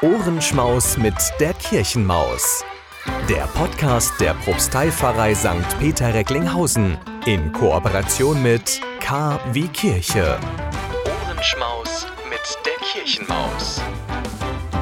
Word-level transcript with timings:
Ohrenschmaus 0.00 0.96
mit 0.96 1.16
der 1.40 1.52
Kirchenmaus. 1.54 2.62
Der 3.28 3.48
Podcast 3.48 4.12
der 4.20 4.32
Propsteipfarrei 4.34 5.34
St. 5.34 5.76
Peter 5.80 6.14
Recklinghausen 6.14 6.96
in 7.26 7.50
Kooperation 7.50 8.40
mit 8.40 8.80
K 9.00 9.40
wie 9.52 9.66
Kirche. 9.66 10.38
Ohrenschmaus 11.04 12.06
mit 12.30 12.58
der 12.64 12.76
Kirchenmaus. 12.86 13.80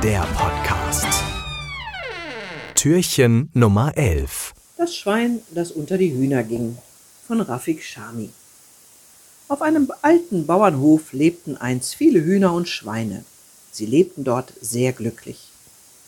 Der 0.03 0.21
Podcast. 0.37 1.09
Türchen 2.75 3.49
Nummer 3.55 3.97
11. 3.97 4.53
Das 4.77 4.95
Schwein, 4.95 5.41
das 5.55 5.71
unter 5.73 5.97
die 5.97 6.13
Hühner 6.13 6.43
ging. 6.43 6.77
Von 7.27 7.41
Rafik 7.41 7.83
Shami. 7.83 8.29
Auf 9.49 9.63
einem 9.63 9.91
alten 10.03 10.47
Bauernhof 10.47 11.15
lebten 11.15 11.57
einst 11.57 11.95
viele 11.95 12.23
Hühner 12.23 12.53
und 12.53 12.69
Schweine. 12.69 13.25
Sie 13.77 13.85
lebten 13.85 14.25
dort 14.25 14.55
sehr 14.63 14.95
glücklich. 14.95 15.51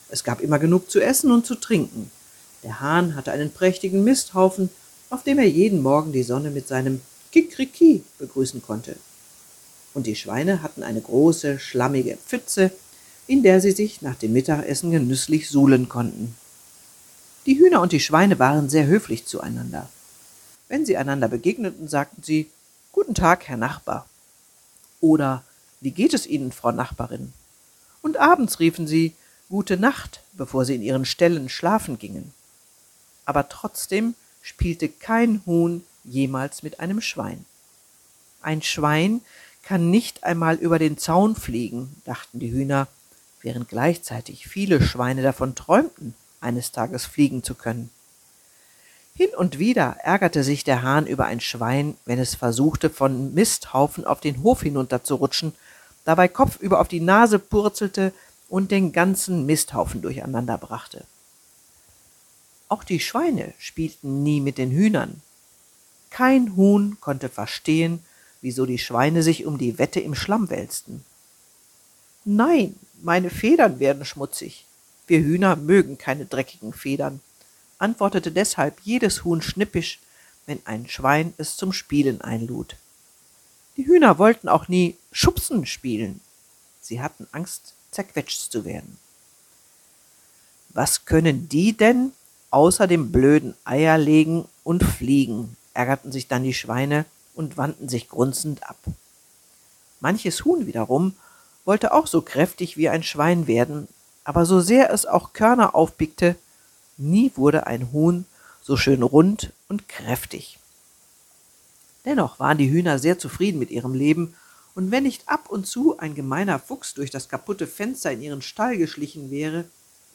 Es 0.09 0.23
gab 0.23 0.41
immer 0.41 0.57
genug 0.57 0.89
zu 0.89 0.99
essen 0.99 1.31
und 1.31 1.45
zu 1.45 1.53
trinken. 1.53 2.09
Der 2.63 2.79
Hahn 2.79 3.13
hatte 3.13 3.31
einen 3.31 3.51
prächtigen 3.51 4.03
Misthaufen, 4.03 4.71
auf 5.11 5.21
dem 5.23 5.37
er 5.37 5.47
jeden 5.47 5.83
Morgen 5.83 6.11
die 6.11 6.23
Sonne 6.23 6.49
mit 6.49 6.67
seinem 6.67 6.99
Kikriki 7.31 8.03
begrüßen 8.17 8.63
konnte. 8.63 8.95
Und 9.93 10.07
die 10.07 10.15
Schweine 10.15 10.63
hatten 10.63 10.81
eine 10.81 10.99
große, 10.99 11.59
schlammige 11.59 12.17
Pfütze, 12.17 12.71
in 13.27 13.43
der 13.43 13.61
sie 13.61 13.71
sich 13.71 14.01
nach 14.01 14.15
dem 14.15 14.33
Mittagessen 14.33 14.89
genüsslich 14.89 15.47
suhlen 15.47 15.87
konnten. 15.89 16.35
Die 17.45 17.59
Hühner 17.59 17.81
und 17.81 17.91
die 17.91 17.99
Schweine 17.99 18.39
waren 18.39 18.69
sehr 18.69 18.87
höflich 18.87 19.27
zueinander. 19.27 19.87
Wenn 20.69 20.87
sie 20.87 20.97
einander 20.97 21.27
begegneten, 21.27 21.87
sagten 21.87 22.23
sie 22.23 22.49
Guten 22.91 23.13
Tag, 23.13 23.47
Herr 23.47 23.57
Nachbar. 23.57 24.07
Oder 25.01 25.43
Wie 25.81 25.91
geht 25.91 26.15
es 26.15 26.25
Ihnen, 26.25 26.51
Frau 26.51 26.71
Nachbarin? 26.71 27.31
Und 28.01 28.17
abends 28.17 28.59
riefen 28.59 28.87
sie 28.87 29.15
Gute 29.49 29.77
Nacht, 29.77 30.21
bevor 30.33 30.63
sie 30.63 30.75
in 30.75 30.83
ihren 30.83 31.05
Ställen 31.05 31.49
schlafen 31.49 31.97
gingen. 31.97 32.33
Aber 33.25 33.49
trotzdem 33.49 34.13
spielte 34.43 34.87
kein 34.89 35.41
Huhn 35.47 35.83
jemals 36.03 36.61
mit 36.61 36.79
einem 36.79 37.01
Schwein. 37.01 37.45
Ein 38.41 38.61
Schwein 38.61 39.21
kann 39.63 39.89
nicht 39.89 40.23
einmal 40.23 40.55
über 40.55 40.77
den 40.77 40.97
Zaun 40.99 41.35
fliegen, 41.35 41.95
dachten 42.05 42.39
die 42.39 42.51
Hühner, 42.51 42.87
während 43.41 43.69
gleichzeitig 43.69 44.47
viele 44.47 44.81
Schweine 44.81 45.23
davon 45.23 45.55
träumten, 45.55 46.13
eines 46.41 46.71
Tages 46.71 47.05
fliegen 47.05 47.43
zu 47.43 47.55
können. 47.55 47.89
Hin 49.15 49.29
und 49.35 49.59
wieder 49.59 49.97
ärgerte 50.03 50.43
sich 50.43 50.63
der 50.63 50.83
Hahn 50.83 51.05
über 51.05 51.25
ein 51.25 51.41
Schwein, 51.41 51.97
wenn 52.05 52.19
es 52.19 52.35
versuchte, 52.35 52.89
von 52.89 53.33
Misthaufen 53.33 54.05
auf 54.05 54.21
den 54.21 54.43
Hof 54.43 54.61
hinunterzurutschen, 54.61 55.53
dabei 56.09 56.27
kopfüber 56.27 56.79
auf 56.79 56.87
die 56.87 57.01
Nase 57.01 57.37
purzelte 57.37 58.13
und 58.49 58.71
den 58.71 58.91
ganzen 58.91 59.45
Misthaufen 59.45 60.01
durcheinander 60.01 60.57
brachte. 60.57 61.05
Auch 62.67 62.83
die 62.83 62.99
Schweine 62.99 63.53
spielten 63.59 64.23
nie 64.23 64.41
mit 64.41 64.57
den 64.57 64.71
Hühnern. 64.71 65.21
Kein 66.09 66.55
Huhn 66.55 66.97
konnte 66.99 67.29
verstehen, 67.29 68.03
wieso 68.41 68.65
die 68.65 68.79
Schweine 68.79 69.21
sich 69.21 69.45
um 69.45 69.59
die 69.59 69.77
Wette 69.77 69.99
im 69.99 70.15
Schlamm 70.15 70.49
wälzten. 70.49 71.05
Nein, 72.25 72.73
meine 73.03 73.29
Federn 73.29 73.79
werden 73.79 74.03
schmutzig. 74.03 74.65
Wir 75.05 75.19
Hühner 75.19 75.57
mögen 75.57 75.99
keine 75.99 76.25
dreckigen 76.25 76.73
Federn 76.73 77.21
antwortete 77.77 78.31
deshalb 78.31 78.79
jedes 78.83 79.23
Huhn 79.23 79.41
schnippisch, 79.41 79.99
wenn 80.47 80.59
ein 80.65 80.89
Schwein 80.89 81.33
es 81.37 81.55
zum 81.55 81.71
Spielen 81.71 82.19
einlud. 82.19 82.75
Die 83.77 83.85
Hühner 83.85 84.17
wollten 84.17 84.49
auch 84.49 84.67
nie 84.67 84.97
Schubsen 85.11 85.65
spielen. 85.65 86.21
Sie 86.81 87.01
hatten 87.01 87.27
Angst, 87.31 87.73
zerquetscht 87.91 88.51
zu 88.51 88.65
werden. 88.65 88.97
Was 90.69 91.05
können 91.05 91.49
die 91.49 91.75
denn 91.75 92.11
außer 92.51 92.87
dem 92.87 93.11
blöden 93.11 93.55
Eier 93.63 93.97
legen 93.97 94.45
und 94.63 94.83
fliegen? 94.83 95.55
ärgerten 95.73 96.11
sich 96.11 96.27
dann 96.27 96.43
die 96.43 96.53
Schweine 96.53 97.05
und 97.35 97.57
wandten 97.57 97.89
sich 97.89 98.09
grunzend 98.09 98.69
ab. 98.69 98.77
Manches 99.99 100.45
Huhn 100.45 100.67
wiederum 100.67 101.15
wollte 101.65 101.93
auch 101.93 102.07
so 102.07 102.21
kräftig 102.21 102.77
wie 102.77 102.89
ein 102.89 103.03
Schwein 103.03 103.47
werden, 103.47 103.87
aber 104.23 104.45
so 104.45 104.59
sehr 104.59 104.91
es 104.91 105.05
auch 105.05 105.33
Körner 105.33 105.75
aufpickte, 105.75 106.35
Nie 106.97 107.31
wurde 107.35 107.65
ein 107.65 107.93
Huhn 107.93 108.25
so 108.61 108.75
schön 108.75 109.03
rund 109.03 109.53
und 109.69 109.87
kräftig. 109.87 110.59
Dennoch 112.03 112.39
waren 112.39 112.57
die 112.57 112.69
Hühner 112.69 112.99
sehr 112.99 113.17
zufrieden 113.17 113.57
mit 113.57 113.71
ihrem 113.71 113.93
Leben, 113.93 114.35
und 114.79 114.91
wenn 114.91 115.03
nicht 115.03 115.27
ab 115.27 115.49
und 115.49 115.67
zu 115.67 115.97
ein 115.97 116.15
gemeiner 116.15 116.57
Fuchs 116.57 116.93
durch 116.93 117.11
das 117.11 117.27
kaputte 117.27 117.67
Fenster 117.67 118.13
in 118.13 118.21
ihren 118.21 118.41
Stall 118.41 118.77
geschlichen 118.77 119.29
wäre 119.29 119.65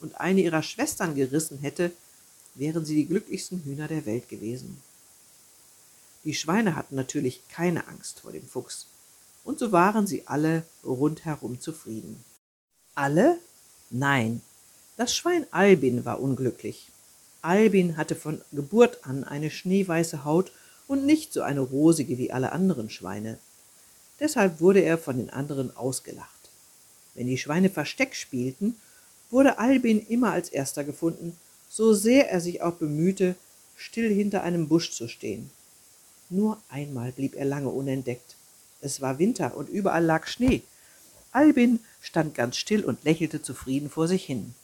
und 0.01 0.19
eine 0.19 0.41
ihrer 0.41 0.63
Schwestern 0.63 1.13
gerissen 1.13 1.59
hätte, 1.59 1.91
wären 2.55 2.83
sie 2.83 2.95
die 2.95 3.05
glücklichsten 3.05 3.61
Hühner 3.63 3.87
der 3.87 4.07
Welt 4.07 4.27
gewesen. 4.27 4.81
Die 6.23 6.33
Schweine 6.33 6.75
hatten 6.75 6.95
natürlich 6.95 7.47
keine 7.47 7.87
Angst 7.87 8.21
vor 8.21 8.31
dem 8.31 8.47
Fuchs, 8.47 8.87
und 9.43 9.59
so 9.59 9.71
waren 9.71 10.07
sie 10.07 10.25
alle 10.25 10.63
rundherum 10.83 11.59
zufrieden. 11.59 12.23
Alle? 12.95 13.37
Nein, 13.91 14.41
das 14.97 15.15
Schwein 15.15 15.45
Albin 15.51 16.05
war 16.05 16.19
unglücklich. 16.19 16.89
Albin 17.43 17.97
hatte 17.97 18.15
von 18.15 18.41
Geburt 18.51 19.05
an 19.05 19.25
eine 19.25 19.51
schneeweiße 19.51 20.25
Haut 20.25 20.51
und 20.87 21.05
nicht 21.05 21.33
so 21.33 21.43
eine 21.43 21.59
rosige 21.59 22.17
wie 22.17 22.31
alle 22.31 22.51
anderen 22.51 22.89
Schweine. 22.89 23.37
Deshalb 24.19 24.61
wurde 24.61 24.81
er 24.81 24.97
von 24.97 25.17
den 25.17 25.29
anderen 25.29 25.75
ausgelacht. 25.75 26.29
Wenn 27.13 27.27
die 27.27 27.37
Schweine 27.37 27.69
Versteck 27.69 28.15
spielten, 28.15 28.75
wurde 29.29 29.57
Albin 29.57 30.05
immer 30.07 30.31
als 30.31 30.49
erster 30.49 30.83
gefunden, 30.83 31.37
so 31.69 31.93
sehr 31.93 32.29
er 32.29 32.39
sich 32.39 32.61
auch 32.61 32.75
bemühte, 32.75 33.35
still 33.75 34.13
hinter 34.13 34.43
einem 34.43 34.67
Busch 34.67 34.91
zu 34.91 35.07
stehen. 35.07 35.49
Nur 36.29 36.61
einmal 36.69 37.11
blieb 37.11 37.35
er 37.35 37.45
lange 37.45 37.69
unentdeckt. 37.69 38.35
Es 38.81 39.01
war 39.01 39.19
Winter 39.19 39.55
und 39.57 39.69
überall 39.69 40.03
lag 40.03 40.27
Schnee. 40.27 40.61
Albin 41.31 41.79
stand 42.01 42.33
ganz 42.35 42.57
still 42.57 42.85
und 42.85 43.03
lächelte 43.03 43.41
zufrieden 43.41 43.89
vor 43.89 44.07
sich 44.07 44.23
hin. 44.23 44.55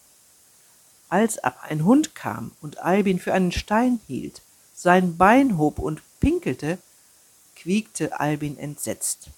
Als 1.09 1.38
aber 1.44 1.63
ein 1.63 1.84
Hund 1.84 2.16
kam 2.16 2.51
und 2.61 2.78
Albin 2.78 3.19
für 3.19 3.34
einen 3.34 3.51
Stein 3.51 4.00
hielt, 4.07 4.41
sein 4.73 5.17
Bein 5.17 5.57
hob 5.57 5.79
und 5.79 6.01
pinkelte, 6.22 6.78
quiekte 7.57 8.19
Albin 8.19 8.57
entsetzt. 8.57 9.29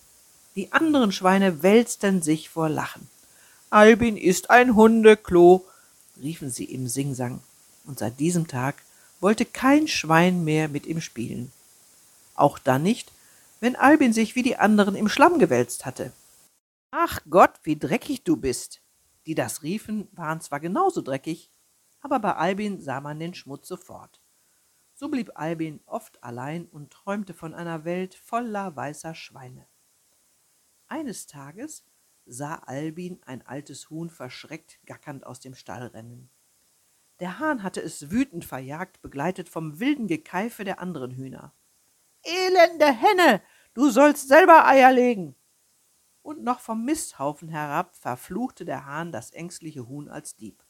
Die 0.56 0.72
anderen 0.72 1.12
Schweine 1.12 1.64
wälzten 1.64 2.22
sich 2.22 2.50
vor 2.50 2.70
Lachen. 2.70 3.10
Albin 3.72 4.18
ist 4.18 4.52
ein 4.52 4.76
Hundeklo, 4.76 5.66
riefen 6.22 6.52
sie 6.52 6.66
im 6.66 6.88
Singsang, 6.88 7.42
und 7.86 7.98
seit 7.98 8.20
diesem 8.20 8.48
Tag 8.48 8.76
wollte 9.20 9.46
kein 9.46 9.88
Schwein 9.88 10.44
mehr 10.44 10.70
mit 10.70 10.86
ihm 10.86 11.02
spielen. 11.02 11.52
Auch 12.36 12.60
dann 12.60 12.84
nicht, 12.84 13.12
wenn 13.62 13.76
Albin 13.76 14.14
sich 14.14 14.36
wie 14.36 14.44
die 14.44 14.58
anderen 14.58 14.96
im 14.96 15.10
Schlamm 15.10 15.40
gewälzt 15.40 15.86
hatte. 15.86 16.12
Ach 16.92 17.20
Gott, 17.30 17.54
wie 17.64 17.80
dreckig 17.80 18.24
du 18.24 18.38
bist! 18.38 18.82
Die 19.26 19.34
das 19.34 19.64
riefen, 19.64 20.08
waren 20.12 20.42
zwar 20.42 20.60
genauso 20.60 21.02
dreckig, 21.02 21.50
aber 22.02 22.20
bei 22.20 22.36
Albin 22.36 22.80
sah 22.80 23.02
man 23.02 23.20
den 23.20 23.34
Schmutz 23.34 23.68
sofort. 23.68 24.22
So 24.94 25.10
blieb 25.10 25.32
Albin 25.34 25.80
oft 25.88 26.24
allein 26.24 26.66
und 26.66 26.92
träumte 26.92 27.34
von 27.34 27.56
einer 27.56 27.86
Welt 27.86 28.14
voller 28.14 28.76
weißer 28.76 29.16
Schweine. 29.16 29.66
Eines 30.94 31.26
Tages 31.26 31.84
sah 32.28 32.54
Albin 32.54 33.20
ein 33.26 33.42
altes 33.42 33.90
Huhn 33.90 34.12
verschreckt 34.12 34.80
gackernd 34.86 35.26
aus 35.26 35.40
dem 35.40 35.56
Stall 35.56 35.88
rennen. 35.88 36.30
Der 37.20 37.40
Hahn 37.40 37.64
hatte 37.64 37.82
es 37.82 38.12
wütend 38.12 38.46
verjagt, 38.46 39.02
begleitet 39.02 39.50
vom 39.50 39.80
wilden 39.80 40.06
Gekeife 40.06 40.64
der 40.64 40.80
anderen 40.80 41.10
Hühner. 41.10 41.52
Elende 42.22 42.86
Henne, 42.86 43.42
du 43.74 43.90
sollst 43.90 44.28
selber 44.28 44.68
Eier 44.68 44.92
legen! 44.92 45.36
Und 46.22 46.44
noch 46.44 46.60
vom 46.60 46.86
Misthaufen 46.86 47.50
herab 47.50 47.96
verfluchte 47.96 48.64
der 48.64 48.86
Hahn 48.86 49.12
das 49.12 49.32
ängstliche 49.32 49.88
Huhn 49.88 50.10
als 50.10 50.36
Dieb. 50.36 50.64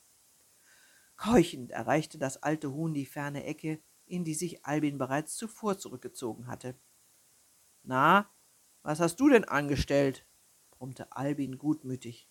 Keuchend 1.18 1.72
erreichte 1.72 2.18
das 2.18 2.42
alte 2.42 2.72
Huhn 2.72 2.94
die 2.94 3.06
ferne 3.06 3.44
Ecke, 3.44 3.84
in 4.06 4.24
die 4.24 4.36
sich 4.36 4.64
Albin 4.64 4.98
bereits 4.98 5.36
zuvor 5.36 5.78
zurückgezogen 5.78 6.48
hatte. 6.48 6.80
Na, 7.84 8.30
was 8.84 9.00
hast 9.00 9.16
du 9.18 9.30
denn 9.30 9.46
angestellt? 9.46 10.26
brummte 10.72 11.16
Albin 11.16 11.58
gutmütig. 11.58 12.28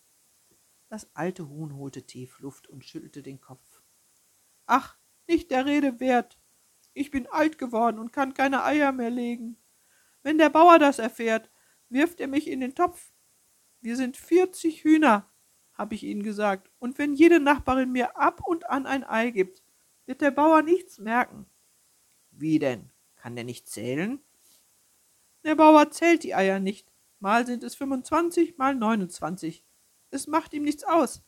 Das 0.88 1.08
alte 1.16 1.48
Huhn 1.48 1.74
holte 1.76 2.02
tief 2.02 2.38
Luft 2.40 2.68
und 2.68 2.84
schüttelte 2.84 3.22
den 3.22 3.40
Kopf. 3.40 3.82
Ach, 4.66 4.98
nicht 5.26 5.50
der 5.50 5.64
Rede 5.64 6.00
wert. 6.00 6.38
Ich 6.92 7.10
bin 7.10 7.26
alt 7.26 7.56
geworden 7.56 7.98
und 7.98 8.12
kann 8.12 8.34
keine 8.34 8.64
Eier 8.64 8.92
mehr 8.92 9.10
legen. 9.10 9.56
Wenn 10.22 10.38
der 10.38 10.50
Bauer 10.50 10.78
das 10.78 10.98
erfährt, 10.98 11.50
wirft 11.88 12.20
er 12.20 12.28
mich 12.28 12.48
in 12.48 12.60
den 12.60 12.74
Topf. 12.74 13.12
Wir 13.80 13.96
sind 13.96 14.16
vierzig 14.16 14.84
Hühner, 14.84 15.30
habe 15.72 15.94
ich 15.94 16.04
ihnen 16.04 16.22
gesagt, 16.22 16.70
und 16.78 16.98
wenn 16.98 17.14
jede 17.14 17.40
Nachbarin 17.40 17.90
mir 17.90 18.16
ab 18.16 18.46
und 18.46 18.68
an 18.68 18.86
ein 18.86 19.04
Ei 19.04 19.30
gibt, 19.30 19.62
wird 20.06 20.20
der 20.20 20.30
Bauer 20.30 20.62
nichts 20.62 20.98
merken. 20.98 21.46
Wie 22.30 22.58
denn? 22.58 22.90
Kann 23.16 23.34
der 23.34 23.44
nicht 23.44 23.68
zählen? 23.68 24.20
Der 25.44 25.56
Bauer 25.56 25.90
zählt 25.90 26.22
die 26.22 26.34
Eier 26.34 26.60
nicht. 26.60 26.92
Mal 27.18 27.46
sind 27.46 27.62
es 27.62 27.74
25, 27.74 28.58
mal 28.58 28.74
29. 28.74 29.64
Es 30.10 30.26
macht 30.26 30.52
ihm 30.52 30.62
nichts 30.62 30.84
aus. 30.84 31.22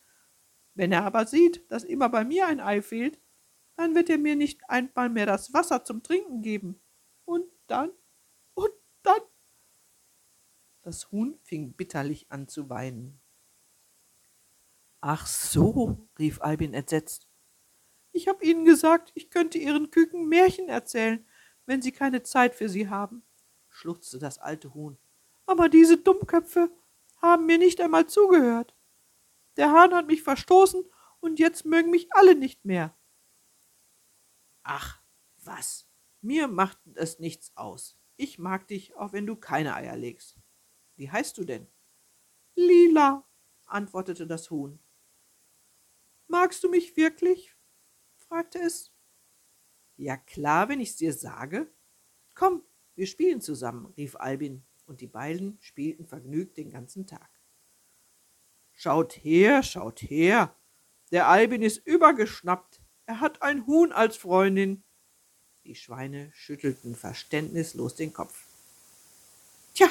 Wenn 0.75 0.93
er 0.93 1.05
aber 1.05 1.27
sieht, 1.27 1.71
dass 1.71 1.85
immer 1.85 2.09
bei 2.09 2.25
mir 2.25 2.47
ein 2.47 2.61
Ei 2.61 2.83
fehlt, 2.83 3.21
dann 3.77 3.95
wird 3.95 4.11
er 4.11 4.19
mir 4.19 4.37
nicht 4.37 4.69
einmal 4.69 5.09
mehr 5.09 5.27
das 5.27 5.53
Wasser 5.53 5.85
zum 5.85 6.03
Trinken 6.03 6.43
geben. 6.43 6.81
Und 7.25 7.47
dann, 7.67 7.91
und 8.55 8.73
dann. 9.03 9.21
Das 10.83 11.11
Huhn 11.11 11.39
fing 11.43 11.73
bitterlich 11.73 12.31
an 12.31 12.47
zu 12.49 12.69
weinen. 12.69 13.21
Ach 15.01 15.27
so, 15.27 16.09
rief 16.19 16.41
Albin 16.41 16.75
entsetzt. 16.75 17.29
Ich 18.13 18.29
habe 18.29 18.45
Ihnen 18.45 18.65
gesagt, 18.65 19.13
ich 19.15 19.29
könnte 19.29 19.59
Ihren 19.59 19.91
Küken 19.91 20.29
Märchen 20.29 20.69
erzählen, 20.69 21.27
wenn 21.67 21.83
Sie 21.83 21.93
keine 21.93 22.23
Zeit 22.23 22.55
für 22.55 22.69
sie 22.69 22.89
haben, 22.89 23.23
schluchzte 23.75 24.19
das 24.19 24.39
alte 24.39 24.73
Huhn. 24.73 24.97
Aber 25.47 25.69
diese 25.69 25.99
Dummköpfe 25.99 26.71
haben 27.21 27.47
mir 27.47 27.59
nicht 27.59 27.81
einmal 27.81 28.07
zugehört. 28.07 28.75
Der 29.57 29.73
Hahn 29.73 29.95
hat 29.95 30.07
mich 30.07 30.23
verstoßen 30.23 30.85
und 31.21 31.39
jetzt 31.39 31.65
mögen 31.65 31.91
mich 31.91 32.13
alle 32.13 32.35
nicht 32.35 32.65
mehr. 32.65 32.97
Ach, 34.63 35.03
was? 35.45 35.87
Mir 36.21 36.49
macht 36.49 36.79
es 36.95 37.19
nichts 37.19 37.57
aus. 37.57 37.99
Ich 38.17 38.39
mag 38.39 38.69
dich, 38.69 38.95
auch 38.97 39.13
wenn 39.13 39.27
du 39.27 39.37
keine 39.37 39.75
Eier 39.75 39.97
legst. 39.97 40.39
Wie 40.97 41.11
heißt 41.11 41.37
du 41.37 41.45
denn? 41.45 41.67
Lila, 42.55 43.29
antwortete 43.67 44.27
das 44.27 44.51
Huhn. 44.51 44.79
Magst 46.29 46.63
du 46.63 46.71
mich 46.71 46.97
wirklich? 46.97 47.55
fragte 48.17 48.61
es. 48.61 48.93
Ja 49.97 50.17
klar, 50.17 50.69
wenn 50.69 50.81
ich's 50.81 50.97
dir 50.97 51.13
sage. 51.13 51.73
Komm, 52.35 52.65
wir 52.95 53.07
spielen 53.07 53.41
zusammen, 53.41 53.87
rief 53.97 54.17
Albin, 54.17 54.65
und 54.87 55.01
die 55.01 55.07
beiden 55.07 55.59
spielten 55.61 56.07
vergnügt 56.07 56.57
den 56.57 56.71
ganzen 56.71 57.07
Tag. 57.07 57.29
Schaut 58.73 59.13
her, 59.13 59.63
schaut 59.63 60.03
her. 60.03 60.55
Der 61.11 61.29
Albin 61.29 61.63
ist 61.63 61.87
übergeschnappt. 61.87 62.81
Er 63.07 63.21
hat 63.21 63.43
ein 63.43 63.67
Huhn 63.67 63.93
als 63.93 64.17
Freundin. 64.17 64.83
Die 65.65 65.75
Schweine 65.75 66.31
schüttelten 66.35 66.95
verständnislos 66.95 67.95
den 67.95 68.13
Kopf. 68.13 68.45
Tja, 69.75 69.89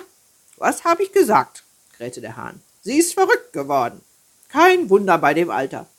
was 0.58 0.84
habe 0.84 1.04
ich 1.04 1.12
gesagt? 1.12 1.64
krähte 1.94 2.22
der 2.22 2.36
Hahn. 2.36 2.62
Sie 2.82 2.98
ist 2.98 3.14
verrückt 3.14 3.54
geworden. 3.54 4.02
Kein 4.50 4.90
Wunder 4.90 5.18
bei 5.18 5.34
dem 5.34 5.50
Alter. 5.50 5.90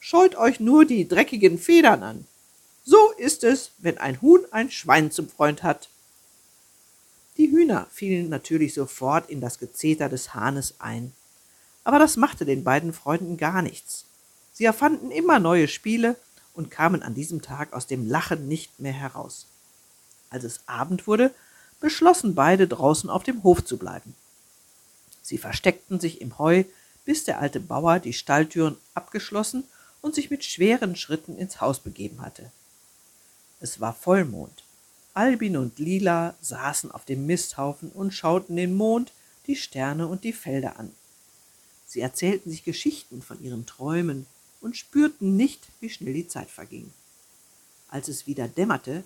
Scheut 0.00 0.34
euch 0.34 0.58
nur 0.58 0.84
die 0.84 1.06
dreckigen 1.06 1.58
Federn 1.58 2.02
an. 2.02 2.26
So 2.84 3.12
ist 3.12 3.44
es, 3.44 3.72
wenn 3.78 3.98
ein 3.98 4.20
Huhn 4.20 4.44
ein 4.50 4.70
Schwein 4.70 5.12
zum 5.12 5.28
Freund 5.28 5.62
hat. 5.62 5.88
Die 7.36 7.50
Hühner 7.50 7.86
fielen 7.90 8.28
natürlich 8.28 8.74
sofort 8.74 9.30
in 9.30 9.40
das 9.40 9.58
Gezeter 9.58 10.08
des 10.08 10.34
Hahnes 10.34 10.74
ein. 10.80 11.12
Aber 11.84 11.98
das 11.98 12.16
machte 12.16 12.44
den 12.44 12.64
beiden 12.64 12.92
Freunden 12.92 13.36
gar 13.36 13.62
nichts. 13.62 14.04
Sie 14.52 14.64
erfanden 14.64 15.10
immer 15.10 15.38
neue 15.38 15.68
Spiele 15.68 16.16
und 16.54 16.70
kamen 16.70 17.02
an 17.02 17.14
diesem 17.14 17.40
Tag 17.40 17.72
aus 17.72 17.86
dem 17.86 18.06
Lachen 18.08 18.46
nicht 18.48 18.78
mehr 18.78 18.92
heraus. 18.92 19.46
Als 20.30 20.44
es 20.44 20.60
Abend 20.66 21.06
wurde, 21.06 21.32
beschlossen 21.80 22.34
beide 22.34 22.68
draußen 22.68 23.10
auf 23.10 23.22
dem 23.22 23.42
Hof 23.42 23.64
zu 23.64 23.78
bleiben. 23.78 24.14
Sie 25.22 25.38
versteckten 25.38 26.00
sich 26.00 26.20
im 26.20 26.38
Heu, 26.38 26.64
bis 27.04 27.24
der 27.24 27.40
alte 27.40 27.60
Bauer 27.60 27.98
die 27.98 28.12
Stalltüren 28.12 28.76
abgeschlossen 28.94 29.64
und 30.02 30.14
sich 30.14 30.30
mit 30.30 30.44
schweren 30.44 30.96
Schritten 30.96 31.36
ins 31.36 31.60
Haus 31.60 31.80
begeben 31.80 32.20
hatte. 32.20 32.50
Es 33.60 33.80
war 33.80 33.94
Vollmond. 33.94 34.64
Albin 35.14 35.58
und 35.58 35.78
Lila 35.78 36.34
saßen 36.40 36.90
auf 36.90 37.04
dem 37.04 37.26
Misthaufen 37.26 37.90
und 37.90 38.12
schauten 38.12 38.56
den 38.56 38.74
Mond, 38.74 39.12
die 39.46 39.56
Sterne 39.56 40.06
und 40.06 40.24
die 40.24 40.32
Felder 40.32 40.78
an. 40.78 40.90
Sie 41.86 42.00
erzählten 42.00 42.50
sich 42.50 42.64
Geschichten 42.64 43.20
von 43.20 43.42
ihren 43.42 43.66
Träumen 43.66 44.26
und 44.62 44.76
spürten 44.76 45.36
nicht, 45.36 45.68
wie 45.80 45.90
schnell 45.90 46.14
die 46.14 46.28
Zeit 46.28 46.48
verging. 46.48 46.90
Als 47.88 48.08
es 48.08 48.26
wieder 48.26 48.48
dämmerte, 48.48 49.04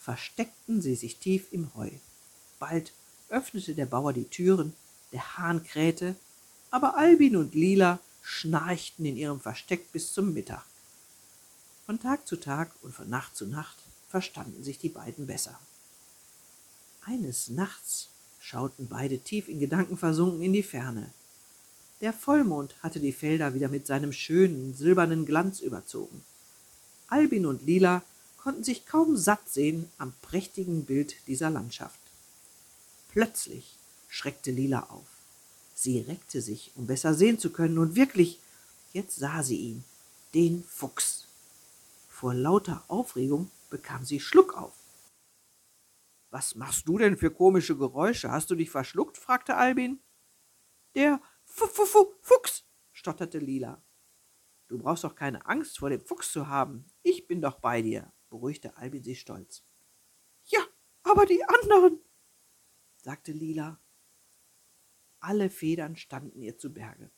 versteckten 0.00 0.80
sie 0.80 0.94
sich 0.94 1.16
tief 1.16 1.46
im 1.50 1.74
Heu. 1.74 1.90
Bald 2.60 2.92
öffnete 3.28 3.74
der 3.74 3.86
Bauer 3.86 4.12
die 4.12 4.28
Türen, 4.28 4.74
der 5.12 5.38
Hahn 5.38 5.64
krähte, 5.64 6.14
aber 6.70 6.96
Albin 6.96 7.34
und 7.34 7.54
Lila 7.54 7.98
schnarchten 8.22 9.04
in 9.06 9.16
ihrem 9.16 9.40
Versteck 9.40 9.90
bis 9.90 10.12
zum 10.12 10.32
Mittag. 10.32 10.64
Von 11.84 11.98
Tag 11.98 12.28
zu 12.28 12.36
Tag 12.36 12.70
und 12.82 12.94
von 12.94 13.10
Nacht 13.10 13.36
zu 13.36 13.46
Nacht 13.46 13.76
verstanden 14.08 14.62
sich 14.64 14.78
die 14.78 14.88
beiden 14.88 15.26
besser. 15.26 15.58
Eines 17.04 17.48
Nachts 17.48 18.08
schauten 18.40 18.88
beide 18.88 19.18
tief 19.18 19.48
in 19.48 19.60
Gedanken 19.60 19.96
versunken 19.96 20.42
in 20.42 20.52
die 20.52 20.62
Ferne. 20.62 21.12
Der 22.00 22.12
Vollmond 22.12 22.74
hatte 22.82 23.00
die 23.00 23.12
Felder 23.12 23.54
wieder 23.54 23.68
mit 23.68 23.86
seinem 23.86 24.12
schönen, 24.12 24.74
silbernen 24.74 25.26
Glanz 25.26 25.60
überzogen. 25.60 26.22
Albin 27.08 27.46
und 27.46 27.62
Lila 27.66 28.02
konnten 28.36 28.62
sich 28.62 28.86
kaum 28.86 29.16
satt 29.16 29.48
sehen 29.48 29.90
am 29.98 30.12
prächtigen 30.22 30.84
Bild 30.84 31.16
dieser 31.26 31.50
Landschaft. 31.50 31.98
Plötzlich 33.10 33.76
schreckte 34.08 34.50
Lila 34.50 34.84
auf. 34.90 35.06
Sie 35.74 36.00
reckte 36.00 36.40
sich, 36.40 36.72
um 36.76 36.86
besser 36.86 37.14
sehen 37.14 37.38
zu 37.38 37.50
können, 37.50 37.78
und 37.78 37.96
wirklich, 37.96 38.38
jetzt 38.92 39.16
sah 39.16 39.42
sie 39.42 39.56
ihn, 39.56 39.84
den 40.34 40.64
Fuchs. 40.64 41.26
Vor 42.08 42.34
lauter 42.34 42.82
Aufregung 42.88 43.50
bekam 43.68 44.04
sie 44.04 44.20
Schluck 44.20 44.54
auf. 44.54 44.76
Was 46.30 46.54
machst 46.54 46.86
du 46.88 46.98
denn 46.98 47.16
für 47.16 47.30
komische 47.30 47.76
Geräusche? 47.76 48.30
Hast 48.30 48.50
du 48.50 48.54
dich 48.54 48.70
verschluckt? 48.70 49.16
fragte 49.16 49.56
Albin. 49.56 50.02
Der 50.94 51.20
F 51.46 51.62
-F 51.62 51.78
-F 51.78 52.14
Fuchs, 52.20 52.66
stotterte 52.92 53.38
Lila. 53.38 53.82
Du 54.68 54.78
brauchst 54.78 55.04
doch 55.04 55.14
keine 55.14 55.46
Angst 55.46 55.78
vor 55.78 55.88
dem 55.88 56.04
Fuchs 56.04 56.32
zu 56.32 56.48
haben. 56.48 56.86
Ich 57.02 57.26
bin 57.26 57.40
doch 57.40 57.60
bei 57.60 57.80
dir, 57.80 58.12
beruhigte 58.28 58.76
Albin 58.76 59.02
sie 59.02 59.16
stolz. 59.16 59.64
Ja, 60.44 60.60
aber 61.02 61.24
die 61.24 61.42
anderen, 61.44 62.00
sagte 62.96 63.32
Lila. 63.32 63.80
Alle 65.20 65.50
Federn 65.50 65.96
standen 65.96 66.42
ihr 66.42 66.58
zu 66.58 66.72
Berge. 66.72 67.10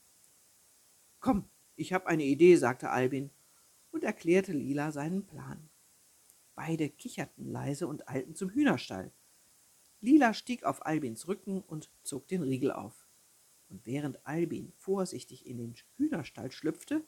Komm, 1.19 1.51
ich 1.75 1.93
habe 1.93 2.07
eine 2.07 2.25
Idee, 2.25 2.57
sagte 2.57 2.91
Albin 2.91 3.31
und 3.91 4.05
erklärte 4.05 4.53
Lila 4.53 4.93
seinen 4.93 5.27
Plan. 5.27 5.70
Beide 6.55 6.89
kicherten 6.91 7.45
leise 7.47 7.87
und 7.87 8.09
eilten 8.09 8.35
zum 8.35 8.51
Hühnerstall. 8.51 9.13
Lila 10.01 10.35
stieg 10.35 10.65
auf 10.65 10.85
Albins 10.87 11.29
Rücken 11.29 11.61
und 11.63 11.91
zog 12.03 12.29
den 12.29 12.43
Riegel 12.43 12.73
auf. 12.73 13.07
Und 13.69 13.87
während 13.87 14.27
Albin 14.27 14.73
vorsichtig 14.77 15.47
in 15.47 15.59
den 15.59 15.75
Hühnerstall 15.97 16.51
schlüpfte, 16.51 17.07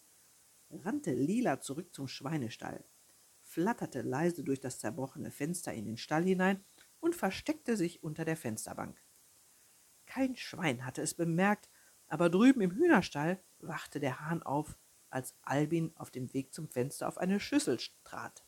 rannte 0.71 1.13
Lila 1.13 1.61
zurück 1.61 1.95
zum 1.95 2.09
Schweinestall, 2.09 2.85
flatterte 3.43 4.03
leise 4.03 4.45
durch 4.45 4.61
das 4.61 4.79
zerbrochene 4.79 5.31
Fenster 5.31 5.73
in 5.73 5.85
den 5.85 5.97
Stall 5.97 6.25
hinein 6.25 6.65
und 7.01 7.17
versteckte 7.17 7.77
sich 7.77 8.03
unter 8.03 8.25
der 8.25 8.37
Fensterbank. 8.37 9.03
Kein 10.07 10.37
Schwein 10.37 10.85
hatte 10.85 11.03
es 11.03 11.15
bemerkt, 11.15 11.71
aber 12.07 12.31
drüben 12.31 12.61
im 12.61 12.73
Hühnerstall 12.73 13.43
wachte 13.59 13.99
der 14.01 14.21
Hahn 14.21 14.43
auf, 14.43 14.79
als 15.11 15.35
Albin 15.43 15.95
auf 15.97 16.11
dem 16.11 16.33
Weg 16.33 16.55
zum 16.55 16.69
Fenster 16.69 17.09
auf 17.09 17.19
eine 17.19 17.41
Schüssel 17.41 17.79
trat. 18.05 18.45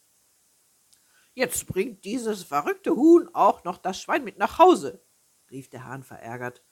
Jetzt 1.35 1.67
bringt 1.67 2.05
dieses 2.05 2.45
verrückte 2.45 2.95
Huhn 2.95 3.29
auch 3.35 3.65
noch 3.65 3.79
das 3.79 4.01
Schwein 4.01 4.23
mit 4.23 4.39
nach 4.39 4.59
Hause, 4.61 5.05
rief 5.51 5.69
der 5.69 5.85
Hahn 5.85 6.05
verärgert, 6.05 6.63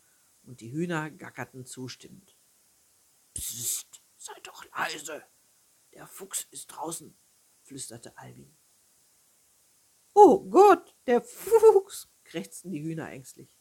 und 0.44 0.60
die 0.60 0.72
Hühner 0.72 1.10
gackerten 1.10 1.66
zustimmend. 1.66 2.36
Psst, 3.34 4.02
sei 4.16 4.32
doch 4.44 4.64
leise. 4.76 5.24
Der 5.92 6.06
Fuchs 6.06 6.46
ist 6.50 6.66
draußen, 6.68 7.16
flüsterte 7.62 8.16
Albin. 8.16 8.56
Oh 10.14 10.48
Gott, 10.48 10.94
der 11.06 11.22
Fuchs, 11.22 12.08
krächzten 12.24 12.70
die 12.70 12.82
Hühner 12.82 13.10
ängstlich. 13.10 13.56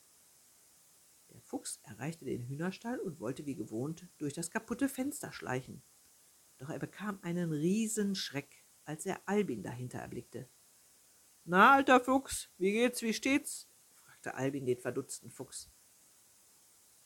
Der 1.30 1.42
Fuchs 1.42 1.80
erreichte 1.84 2.26
den 2.26 2.44
Hühnerstall 2.44 3.00
und 3.00 3.20
wollte 3.20 3.46
wie 3.46 3.56
gewohnt 3.56 4.08
durch 4.18 4.34
das 4.34 4.52
kaputte 4.52 4.88
Fenster 4.88 5.32
schleichen. 5.32 5.82
Doch 6.58 6.70
er 6.70 6.80
bekam 6.80 7.20
einen 7.24 7.52
Riesenschreck, 7.52 8.66
als 8.86 9.06
er 9.06 9.28
Albin 9.28 9.64
dahinter 9.64 10.00
erblickte. 10.00 10.50
Na, 11.44 11.74
alter 11.74 12.00
Fuchs, 12.00 12.50
wie 12.58 12.72
geht's, 12.72 13.02
wie 13.02 13.14
steht's? 13.14 13.68
fragte 13.96 14.36
Albin 14.36 14.66
den 14.66 14.78
verdutzten 14.78 15.32
Fuchs. 15.32 15.70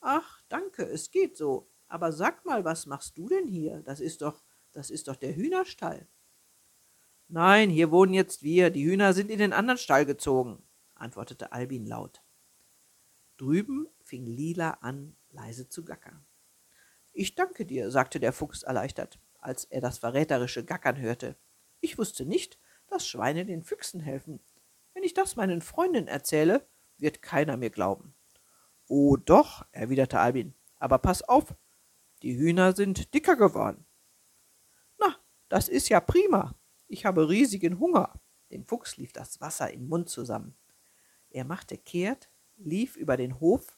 Ach, 0.02 0.42
danke, 0.50 0.84
es 0.84 1.10
geht 1.12 1.38
so. 1.38 1.70
Aber 1.88 2.12
sag 2.12 2.46
mal, 2.46 2.66
was 2.66 2.86
machst 2.86 3.18
du 3.18 3.28
denn 3.28 3.48
hier? 3.48 3.82
Das 3.84 4.00
ist 4.00 4.22
doch, 4.22 4.44
das 4.72 4.90
ist 4.90 5.08
doch 5.08 5.16
der 5.16 5.36
Hühnerstall. 5.36 6.08
Nein, 7.28 7.70
hier 7.70 7.92
wohnen 7.92 8.14
jetzt 8.14 8.44
wir. 8.44 8.70
Die 8.70 8.86
Hühner 8.86 9.14
sind 9.14 9.32
in 9.32 9.40
den 9.40 9.54
anderen 9.54 9.78
Stall 9.78 10.06
gezogen, 10.06 10.62
antwortete 10.94 11.52
Albin 11.52 11.86
laut. 11.86 12.22
Drüben 13.38 13.88
fing 14.04 14.26
Lila 14.26 14.72
an, 14.82 15.16
leise 15.32 15.68
zu 15.68 15.84
gackern. 15.84 16.26
Ich 17.14 17.36
danke 17.36 17.66
dir, 17.66 17.90
sagte 17.92 18.20
der 18.20 18.34
Fuchs 18.34 18.64
erleichtert, 18.64 19.20
als 19.40 19.66
er 19.66 19.82
das 19.82 20.00
verräterische 20.00 20.66
Gackern 20.66 21.00
hörte. 21.00 21.36
Ich 21.80 21.98
wusste 21.98 22.26
nicht, 22.26 22.60
dass 22.96 23.08
Schweine 23.08 23.46
den 23.46 23.62
Füchsen 23.62 24.00
helfen. 24.00 24.40
Wenn 24.94 25.04
ich 25.04 25.14
das 25.14 25.36
meinen 25.36 25.62
Freunden 25.62 26.08
erzähle, 26.08 26.66
wird 26.98 27.22
keiner 27.22 27.58
mir 27.58 27.70
glauben. 27.70 28.16
Oh 28.88 29.18
doch, 29.18 29.66
erwiderte 29.72 30.20
Albin, 30.20 30.56
aber 30.78 30.98
pass 31.00 31.22
auf, 31.22 31.54
die 32.22 32.38
Hühner 32.38 32.74
sind 32.74 33.14
dicker 33.14 33.36
geworden. 33.36 33.86
das 35.50 35.68
ist 35.70 35.90
ja 35.90 36.00
prima. 36.00 36.56
Ich 36.88 37.06
habe 37.06 37.30
riesigen 37.30 37.80
Hunger. 37.80 38.20
Dem 38.52 38.66
Fuchs 38.66 38.98
lief 38.98 39.14
das 39.14 39.42
Wasser 39.42 39.72
im 39.72 39.88
Mund 39.88 40.10
zusammen. 40.10 40.56
Er 41.30 41.46
machte 41.46 41.78
kehrt, 41.78 42.30
lief 42.58 42.96
über 42.96 43.16
den 43.16 43.40
Hof 43.40 43.78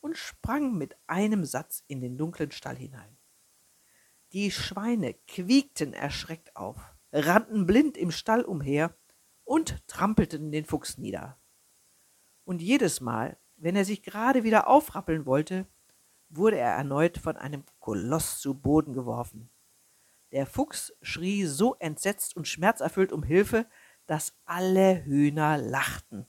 und 0.00 0.16
sprang 0.16 0.76
mit 0.76 0.96
einem 1.06 1.44
Satz 1.44 1.82
in 1.86 2.00
den 2.00 2.18
dunklen 2.18 2.50
Stall 2.50 2.76
hinein. 2.76 3.16
Die 4.32 4.50
Schweine 4.50 5.14
quiekten 5.26 5.94
erschreckt 5.94 6.56
auf, 6.56 6.94
rannten 7.12 7.66
blind 7.66 7.96
im 7.96 8.10
Stall 8.10 8.42
umher 8.42 8.94
und 9.44 9.86
trampelten 9.86 10.52
den 10.52 10.64
Fuchs 10.64 10.98
nieder. 10.98 11.38
Und 12.44 12.62
jedes 12.62 13.00
Mal, 13.00 13.38
wenn 13.56 13.76
er 13.76 13.84
sich 13.84 14.02
gerade 14.02 14.44
wieder 14.44 14.68
aufrappeln 14.68 15.26
wollte, 15.26 15.66
wurde 16.28 16.58
er 16.58 16.72
erneut 16.72 17.18
von 17.18 17.36
einem 17.36 17.64
Koloss 17.80 18.40
zu 18.40 18.54
Boden 18.54 18.92
geworfen. 18.92 19.50
Der 20.32 20.46
Fuchs 20.46 20.92
schrie 21.00 21.46
so 21.46 21.74
entsetzt 21.76 22.36
und 22.36 22.46
schmerzerfüllt 22.46 23.12
um 23.12 23.22
Hilfe, 23.22 23.66
dass 24.06 24.34
alle 24.44 25.04
Hühner 25.04 25.56
lachten. 25.56 26.26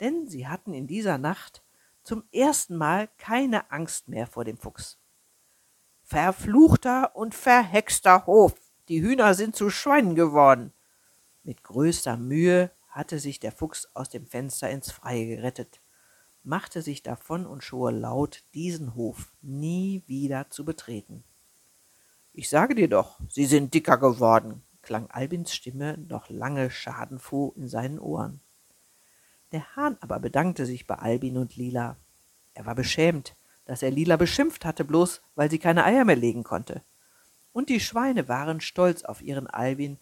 Denn 0.00 0.28
sie 0.28 0.46
hatten 0.46 0.72
in 0.72 0.86
dieser 0.86 1.18
Nacht 1.18 1.64
zum 2.02 2.24
ersten 2.32 2.76
Mal 2.76 3.08
keine 3.18 3.70
Angst 3.70 4.08
mehr 4.08 4.26
vor 4.26 4.44
dem 4.44 4.56
Fuchs. 4.56 4.98
Verfluchter 6.02 7.14
und 7.14 7.34
verhexter 7.34 8.26
Hof, 8.26 8.54
die 8.90 9.02
Hühner 9.02 9.34
sind 9.34 9.54
zu 9.54 9.70
Schweinen 9.70 10.16
geworden. 10.16 10.72
Mit 11.44 11.62
größter 11.62 12.16
Mühe 12.16 12.72
hatte 12.88 13.20
sich 13.20 13.38
der 13.38 13.52
Fuchs 13.52 13.88
aus 13.94 14.08
dem 14.08 14.26
Fenster 14.26 14.68
ins 14.68 14.90
Freie 14.90 15.28
gerettet, 15.28 15.80
machte 16.42 16.82
sich 16.82 17.04
davon 17.04 17.46
und 17.46 17.62
schwor 17.62 17.92
laut, 17.92 18.42
diesen 18.52 18.96
Hof 18.96 19.32
nie 19.42 20.02
wieder 20.08 20.50
zu 20.50 20.64
betreten. 20.64 21.22
Ich 22.32 22.48
sage 22.48 22.74
dir 22.74 22.88
doch, 22.88 23.20
sie 23.28 23.46
sind 23.46 23.74
dicker 23.74 23.96
geworden, 23.96 24.64
klang 24.82 25.08
Albins 25.08 25.54
Stimme 25.54 25.96
noch 25.96 26.28
lange 26.28 26.68
schadenfroh 26.68 27.52
in 27.56 27.68
seinen 27.68 28.00
Ohren. 28.00 28.40
Der 29.52 29.76
Hahn 29.76 29.98
aber 30.00 30.18
bedankte 30.18 30.66
sich 30.66 30.88
bei 30.88 30.96
Albin 30.96 31.36
und 31.36 31.54
Lila. 31.54 31.96
Er 32.54 32.66
war 32.66 32.74
beschämt, 32.74 33.36
dass 33.66 33.84
er 33.84 33.92
Lila 33.92 34.16
beschimpft 34.16 34.64
hatte, 34.64 34.84
bloß 34.84 35.22
weil 35.36 35.48
sie 35.48 35.60
keine 35.60 35.84
Eier 35.84 36.04
mehr 36.04 36.16
legen 36.16 36.42
konnte. 36.42 36.82
Und 37.52 37.68
die 37.68 37.80
Schweine 37.80 38.28
waren 38.28 38.60
stolz 38.60 39.02
auf 39.02 39.22
ihren 39.22 39.46
Albin, 39.46 39.98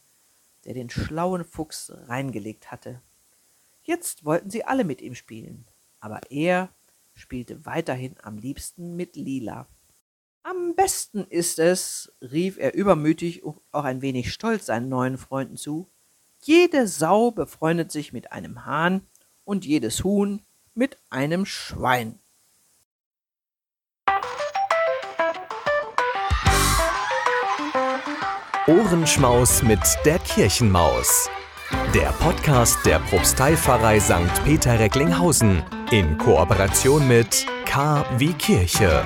der 0.64 0.74
den 0.74 0.90
schlauen 0.90 1.44
Fuchs 1.44 1.92
reingelegt 2.06 2.70
hatte. 2.70 3.00
Jetzt 3.82 4.24
wollten 4.24 4.50
sie 4.50 4.64
alle 4.64 4.84
mit 4.84 5.00
ihm 5.00 5.14
spielen, 5.14 5.66
aber 6.00 6.20
er 6.30 6.68
spielte 7.14 7.64
weiterhin 7.64 8.16
am 8.22 8.36
liebsten 8.36 8.96
mit 8.96 9.16
Lila. 9.16 9.66
Am 10.42 10.74
besten 10.74 11.24
ist 11.24 11.58
es, 11.58 12.12
rief 12.20 12.58
er 12.58 12.74
übermütig 12.74 13.42
und 13.42 13.60
auch 13.72 13.84
ein 13.84 14.02
wenig 14.02 14.32
stolz 14.32 14.66
seinen 14.66 14.88
neuen 14.88 15.18
Freunden 15.18 15.56
zu, 15.56 15.90
jede 16.40 16.86
Sau 16.86 17.30
befreundet 17.30 17.90
sich 17.90 18.12
mit 18.12 18.32
einem 18.32 18.64
Hahn 18.64 19.06
und 19.44 19.66
jedes 19.66 20.04
Huhn 20.04 20.42
mit 20.74 20.96
einem 21.10 21.44
Schwein. 21.46 22.20
Ohrenschmaus 28.68 29.62
mit 29.62 29.80
der 30.04 30.18
Kirchenmaus. 30.18 31.30
Der 31.94 32.12
Podcast 32.20 32.76
der 32.84 32.98
Propsteipfarrei 32.98 33.98
St. 33.98 34.44
Peter 34.44 34.78
Recklinghausen 34.78 35.62
in 35.90 36.18
Kooperation 36.18 37.08
mit 37.08 37.46
K 37.64 38.04
wie 38.18 38.34
Kirche. 38.34 39.02